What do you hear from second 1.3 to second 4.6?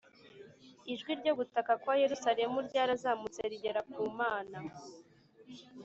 gutaka kwa Yerusalemu ryarazamutse rigera ku mana